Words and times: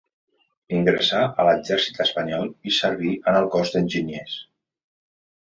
Ingressà 0.77 1.19
en 1.43 1.47
l'exèrcit 1.49 1.99
espanyol 2.07 2.49
i 2.71 2.75
serví 2.79 3.13
en 3.33 3.39
el 3.43 3.51
cos 3.59 3.75
d'enginyers. 3.77 4.41